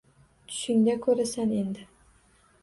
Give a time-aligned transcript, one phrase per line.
[0.51, 1.87] Tushingda ko'rasan endi!